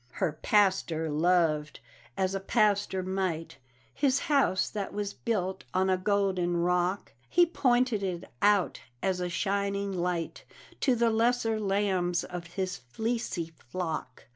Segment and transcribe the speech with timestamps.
[0.13, 1.79] Her pastor loved
[2.17, 3.59] as a pastor might
[3.93, 9.29] His house that was built on a golden rock; He pointed it out as a
[9.29, 10.43] shining light
[10.79, 14.25] To the lesser lambs of his fleecy flock.